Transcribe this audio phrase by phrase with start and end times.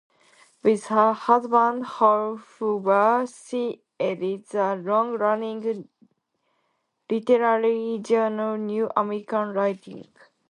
[0.63, 5.87] With her husband, Paul Hoover, she edits the long-running
[7.07, 10.07] literary journal "New American Writing".